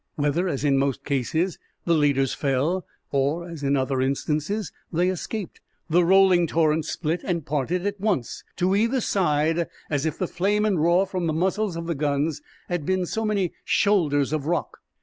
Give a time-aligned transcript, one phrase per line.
[0.15, 5.61] Whether, as in most cases, the leaders fell, or, as in other instances, they escaped,
[5.91, 10.65] the rolling torrent split and parted at once to either side as if the flame
[10.65, 14.79] and roar from the muzzles of the guns had been so many shoulders of rock.